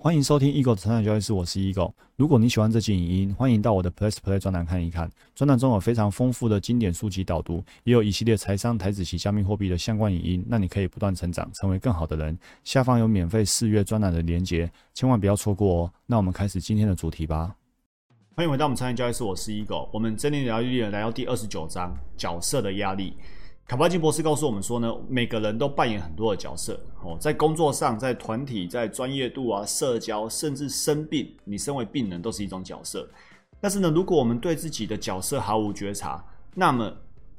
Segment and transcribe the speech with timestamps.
[0.00, 1.92] 欢迎收听 Eagle 的成长交易室，我是 Eagle。
[2.14, 5.10] 如果你喜欢这期影音，欢迎到我的 Plus Play 专栏看一看。
[5.34, 12.38] 专栏中有非常丰富的经典书籍导读，也有一系列财商、台子及加密货币的相关影音，让你可以不断成长，成为更好的人。
[12.62, 15.92] 下方有免费试阅专栏的连结，千万不要错过哦。
[16.06, 17.56] 那我们开始今天的主题吧。
[18.36, 19.88] 欢迎回到我们成长交易室，我是 Eagle。
[19.92, 23.14] 我们真理疗愈来到第二十九章，角色的压力。
[23.68, 33.06] 卡巴金博士告诉我们说呢，每个人都扮演很多的角色哦，在工作上、在团体、在专业度啊、社交，甚至生病，你身为病人都是一种角色。
[33.60, 36.24] 但是呢，如果我们对自己的角色毫无觉察，
[36.54, 36.90] 那么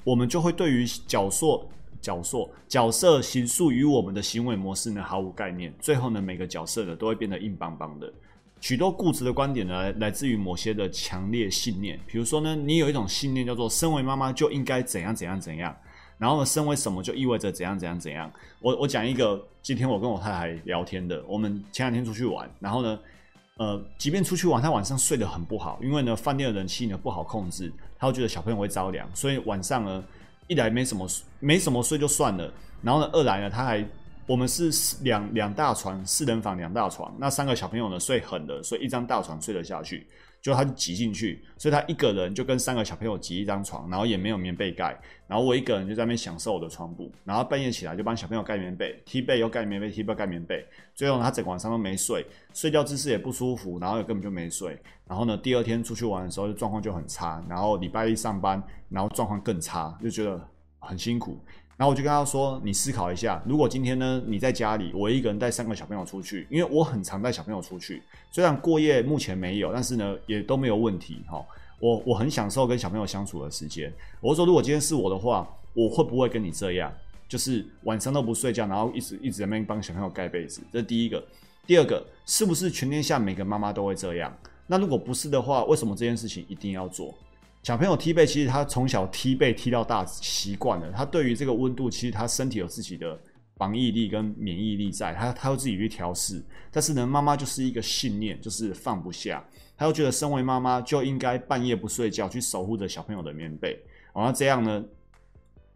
[0.03, 1.67] 我们就会对于角色、
[1.99, 5.73] 角色、角色形塑与我们的行为模式呢毫无概念。
[5.79, 8.13] 最后呢，每个角色呢都会变得硬邦邦的。
[8.61, 11.99] 许多固执的观点呢，来自于某些的强烈信念。
[12.05, 15.75] 比如说呢，你有一种信念叫做“身为妈妈就应该怎样怎样怎样”。
[16.19, 18.29] 然后呢，身为什么就意味着怎样怎样怎样。
[18.59, 22.99] 我我讲一个，今天我跟我太太聊天的，我们前两天出去玩，然后呢，
[23.55, 30.03] 呃，即便出去玩，她晚上睡得很不好，因为呢，饭店的人气呢不好控制，她会觉得小朋友会着凉，所以晚上呢，
[30.47, 31.07] 一来没什么
[31.39, 33.83] 没什么睡就算了，然后呢，二来呢，她还
[34.27, 34.69] 我们是
[35.03, 40.05] 两两大床，四人房两大床，那三个小朋友呢睡狠的，所以一张大床睡得下去。
[40.41, 50.65] 就他就挤进去，所以他一个人就跟三个小朋友挤一张床，然后也没有棉被盖，然后我一个人就在那边享受我的床铺，然后半夜起来就帮小朋友盖棉被，踢被又盖棉被，踢被盖棉被，
[50.95, 60.41] 最后他整晚上都没睡，睡觉姿势也不舒服，然后也根本就没睡，然后呢，第二天出去玩的时候就状况就很差，然后礼拜一上班，然后状况更差，就觉得
[60.79, 61.37] 很辛苦。
[61.79, 71.41] 然后我就跟他说：“你思考一下，如果今天呢你在家里，我一个人带三个小朋友出去，因为我很常带小朋友出去，虽然过夜目前没有，但是呢也都没有问题哈。
[71.79, 73.89] 我我很享受跟小朋友相处的时间。
[74.19, 76.93] 我说，如果今天是我的话，我会不会跟你这样？
[77.29, 80.61] 就是晚上都不睡觉，然后一直一直在那边帮小朋友盖被子。
[80.73, 81.23] 这是第一个。
[81.65, 84.37] 第二个，是不是全天下每个妈妈都会这样？
[84.67, 87.15] 那如果不是的话，为什么这件事情一定要做？”
[87.61, 90.91] 小朋友踢被，其实他从小踢被踢到大习惯了。
[90.91, 93.19] 他对于这个温度，其实他身体有自己的
[93.57, 96.41] 防疫力跟免疫力在，他他会自己去调试。
[96.71, 99.45] 但是呢，妈妈就是一个信念，就是放不下。
[99.77, 103.77] 他又觉得身为妈妈就应该半夜不睡觉去守护着小朋友的棉被。
[104.13, 104.83] 然后这样呢，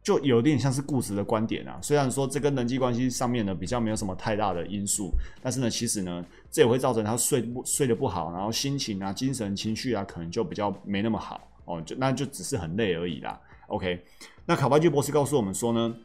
[0.02, 1.78] 就有点像是固执的观点啊。
[1.82, 5.12] 虽然说这跟人际关系上面呢比较没有什么太大的因素，
[5.42, 11.50] 但是呢，其实呢，这也会造成他睡不睡得不好，然后心情啊、精神情绪啊，可能就比较没那么好。
[11.66, 13.40] 哦，就那就只是很累而已啦。
[13.68, 14.04] OK，
[14.46, 15.96] 那卡巴基博士告诉我们说呢，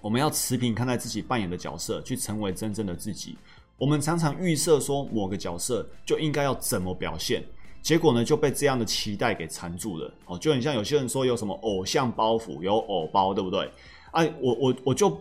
[0.00, 3.36] 我们要持平看待自己扮演的角色，去成为真正的自己。
[3.76, 7.42] 我们常常预设说某个角色就应该要怎么表现，
[7.82, 10.12] 结果呢就被这样的期待给缠住了。
[10.26, 13.70] 哦，就很像有些人说有什么偶像包袱，有偶包，对不对？
[14.12, 15.20] 哎，我我我就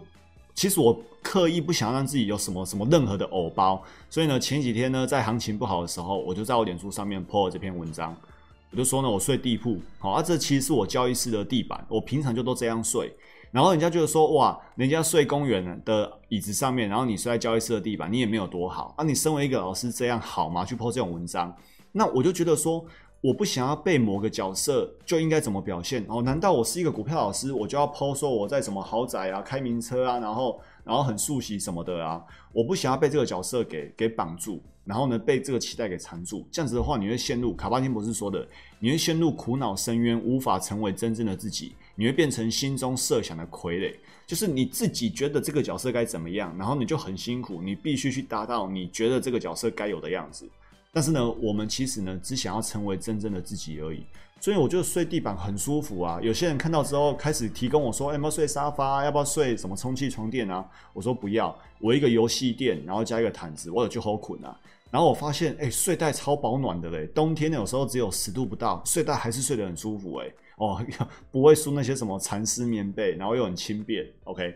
[0.54, 8.16] 其实我刻意不想让自己有什么什么任何的偶包，所以呢前几天呢在行情不好的时候，我就在我脸书上面 po 了这篇文章。
[8.74, 13.14] 我就说呢，我睡地铺，好啊，这其实是我交易室的地板，我平常就都这样睡。
[13.52, 19.04] 然后人家就说，哇，人家睡公园的椅子上面，然后你睡在交易室的地板，你也没有多好啊。
[19.04, 20.66] 你身为一个老师，这样好吗？
[20.66, 21.56] 去 po 这种文章，
[21.92, 22.84] 那我就觉得说，
[23.22, 26.24] 我不想要被某个角色就应该怎么表现哦？
[26.24, 32.20] 难道我是一个股票老师，我就要 po 说我在什么豪宅啊，开名车啊，然后然后很熟悉什么的啊？
[32.52, 34.64] 我不想要被这个角色给给绑住。
[34.86, 38.48] 然后呢，被这个期待给缠住，这样子的话，你会陷入卡巴金博士说的，
[38.80, 43.96] 你会陷入苦恼深渊，无法成为真正的自己，你会变成心中设想的傀儡，
[44.28, 50.48] 就是你自己觉得这个角色该怎么样，然后你就很辛苦，你必须去达到你觉得这个角色该有的样子。
[50.96, 54.06] 但是呢，我们其实呢，只想要成为真正的自己而已。
[54.40, 56.20] 所以我觉得睡地板很舒服啊。
[56.22, 59.04] 有些人看到之后开始提供我说，要不要睡沙发？
[59.04, 60.64] 要不要睡什么充气床垫啊？
[60.94, 64.56] 我说不要，我一个游戏垫，然后加一个毯子，我有就好捆啊。
[64.92, 70.86] 然后我发现，哎，睡袋超保暖的嘞，冬天有时候只有十度不到，睡袋还是睡得很舒服，哎，哦，
[71.32, 74.06] 不会输那些什么蚕丝棉被，然后又很轻便。
[74.26, 74.56] OK，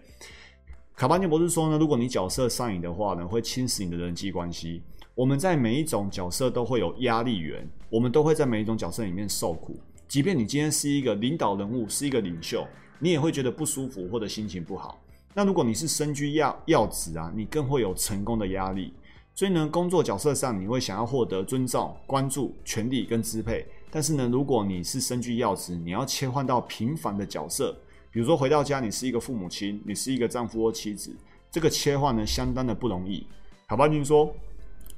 [0.96, 4.84] 卡巴尼博士说呢，如果你角色上瘾的话呢，会侵蚀你的人际关系。
[5.18, 9.76] 我们在每一种角色都会有压力源，我们都会在每一种角色里面受苦。
[10.08, 12.64] 即便你今天是一个领导人物，是一个领袖，
[13.00, 15.02] 你也会觉得不舒服或者心情不好。
[15.34, 18.94] 那如果你是身居要要职啊，你更会有成功的压力。
[19.34, 23.66] 所以呢，工作角色上你会想要获得尊重、关注、权力跟支配。
[23.90, 27.76] 但是呢，如果你是身居要职，你要切换到平凡的角色，
[28.12, 31.12] 比如说回到家，你是一个父母亲，你是一个丈夫或妻子，
[31.50, 33.26] 这个切换呢，相当的不容易。
[33.68, 34.34] 卡巴君说，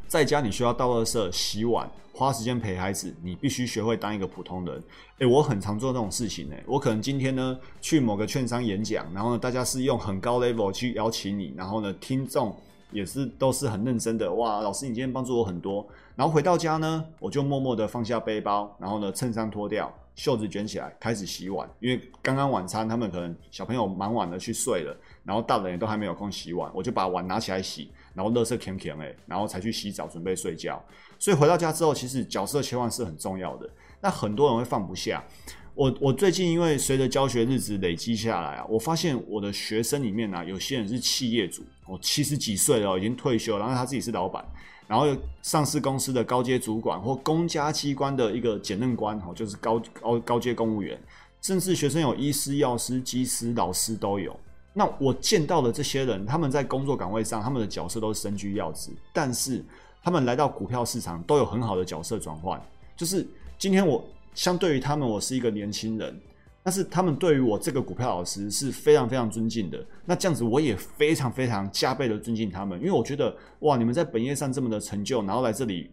[0.10, 4.84] 在家你需要倒垃圾、洗碗，花时间陪孩子，你必须学会当一个普通人。
[5.20, 12.54] 诶，我很常做这种事情诶，我可能今天呢去某个券商演讲，然后呢大家是用很高 level 去邀请你，然后呢听众。
[12.92, 14.34] 也是都是很认真的。
[14.34, 15.88] 哇，老师你今天帮助我很多。
[16.16, 21.70] 然后回到家呢，我就默默的放下背包，然后呢衬衫脱掉，袖子卷起来，开始洗碗。
[21.82, 30.84] 因为刚刚晚餐他们可能小朋友蛮晚的去睡了，然后大人也都还没有空洗碗，我就把碗拿起来洗，然后垃圾舔舔哎，然后才去洗澡准备睡觉。
[31.18, 33.70] 所以回到家之后，其实角色切换是很重要的。
[34.02, 35.24] 那很多人会放不下。
[35.76, 44.44] 我我最近因为随着教学日子累积下来啊，我发现我的学生里面呢，有些人是企业主，我七十几岁了，已经退休，然后他自己是老板，
[44.88, 45.08] 然后
[45.42, 51.02] 上市公司的高阶主管或公家机关的一个检任官，哈，就是高高高阶公务员，
[51.42, 54.38] 甚至学生有医师、药师、技师、老师都有。
[54.80, 59.62] 那我见到的这些人，他们在工作岗位上，他们的角色都是身居要职，但是
[60.02, 62.58] 他们来到股票市场都有很好的角色转换，
[62.96, 63.28] 就是
[63.58, 64.02] 今天我。
[64.36, 66.18] 相对于他们，我是一个年轻人，
[66.64, 69.86] 但是他们对于我这个股票老师是非常非常尊敬的。
[70.06, 75.90] 那这样子，我也非常非常加倍的尊敬他们，因为我觉得哇，你们在本业上这么的成就，然后来这里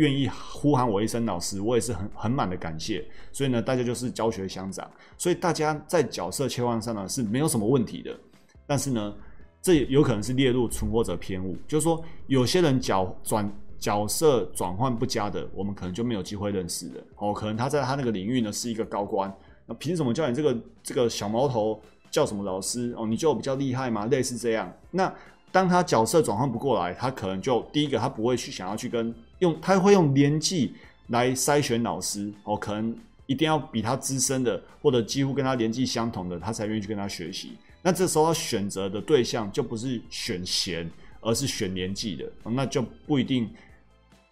[0.00, 3.06] 愿意呼喊我一声老师，我也是很很满的感谢。
[3.30, 8.18] 所以呢，大家就是教学相长，所以大家在角色切换上呢是没有什么问题的。
[8.66, 9.14] 但是呢，
[9.62, 13.50] 这有可能是列入存活者偏误，就是说有些人角转。
[13.80, 17.32] 角色转换不佳的，我们可能就没有机会认识的哦。
[17.32, 21.80] 可能他在他那个领域呢是一个高官，那凭什么叫你这个这个小毛头
[22.10, 23.06] 叫什么老师哦？
[23.06, 24.04] 你就比较厉害吗？
[24.04, 24.70] 类似这样。
[24.90, 25.10] 那
[25.50, 30.72] 当他角色转换不过来，他可能就第一个他不会去想要去跟用，他会用年纪
[31.08, 32.56] 来筛选老师哦。
[32.56, 32.96] 可能
[33.26, 37.52] 一定要比他资深的，或者几乎跟他年纪相同的，他才愿意去跟他学习。
[37.82, 40.90] 那这时候他选择的对象就不是选贤，
[41.20, 43.50] 而是选年纪的，那就不一定。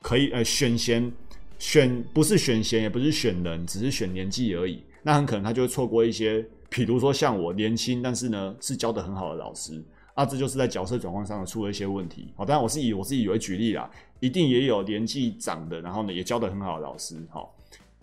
[0.00, 1.10] 可以呃选贤
[1.58, 4.80] 选不是选贤也不是选人，只是选年纪而已。
[5.02, 9.82] 那很可能他就会错过一些，比如说像我年轻，但是呢是教的很好的老师
[10.18, 12.32] 啊，这就是在角色转换上出了一些问题。
[12.34, 13.88] 好，当然我是以我自己为举例啦，
[14.18, 17.24] 一定也有年纪长的，然后呢也教的很好的老师。
[17.30, 17.54] 好，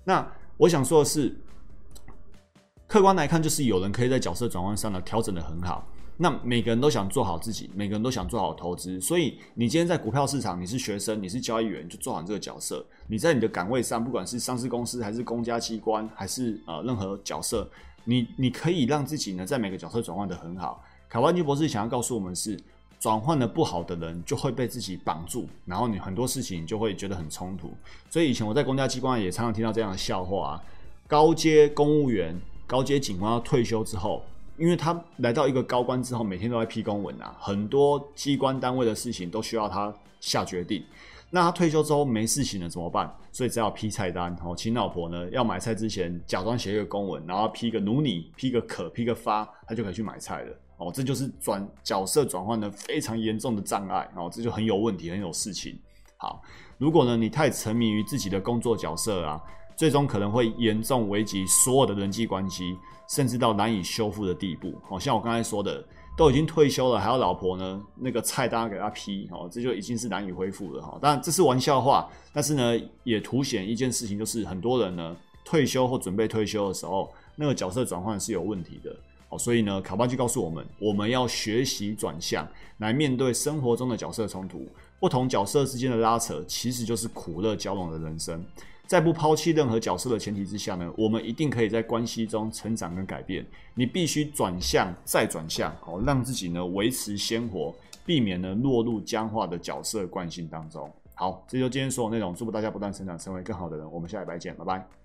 [0.06, 0.26] 那
[0.56, 1.36] 我想说的是，
[2.88, 5.86] 客观来看，就是有人可以在角色转换上呢调整的很好。
[6.16, 12.86] 那每个人都想做好自己，每个人都想做好投资，所以你今天在股票市场，你是学生，你是交易员，就做好这个角色。
[13.10, 17.70] 你在你的岗位上，不管是上市公司，还是公家机关，还是呃任何角色，
[18.06, 20.82] 你你可以让自己呢在每个角色转换的很好。
[21.10, 22.60] 卡万基博士想要告诉我们是，
[23.00, 27.74] 转换的不好的人就会被自己绑住，然后你很多事情就会觉得很冲突。
[28.10, 30.64] 所以以前我在公家机关也常常听到这样的笑话啊，
[31.08, 32.36] 高阶公务员、
[32.66, 34.24] 高阶警官要退休之后。
[34.58, 40.82] 因为他来到一个高官之后，每天都在批公文啊，很多机关单位的事情都需要他下决定。
[41.30, 43.14] 那他退休之后没事情了怎么办？
[43.34, 44.34] 所以只好批菜单。
[44.42, 50.58] 哦，请老婆呢要买菜之前假装写一个公文，然后批个努你，批个可，批个发，他就可以去买菜了。
[50.78, 54.10] 哦，这就是转角色转换的非常严重的障碍。
[54.16, 55.80] 哦，这就很有问题，很有事情。
[56.18, 56.42] 好，
[56.78, 59.42] 如果呢你太沉迷于自己的工作角色啊。
[59.78, 62.78] 最终可能会严重危及所有的人际关系，
[63.10, 64.74] 甚至到难以修复的地步。
[64.82, 65.86] 好像我刚才说的，
[66.16, 67.84] 都已经退休了，还要老婆呢？
[67.94, 70.82] 那个菜单给他批，哦，这就已经是难以恢复了。
[70.82, 75.14] 哈，当然这是玩笑话，但是呢，也凸显一件事情，就是很多人呢
[75.44, 78.96] 退休或准备退休的时候，那个角色转换是有问题的。
[79.28, 84.68] 好，所以呢，卡巴就告诉我们，我们要学习转向来面对生活中的角色冲突，
[85.00, 88.44] 不同角色之间的拉扯，其实就是苦乐交融的人生。
[88.88, 93.44] 在不抛弃任何角色的前提之下呢，我们一定可以在关系中成长跟改变。
[93.74, 97.74] 你必须转向再转向，哦，让自己呢维持鲜活，
[98.06, 100.88] 避免呢落入僵化的角色惯性当中。
[101.16, 102.36] 好，这就今天所有内容。
[102.36, 103.92] 祝福大家不断成长，成为更好的人。
[103.92, 105.05] 我们下礼拜见，拜拜。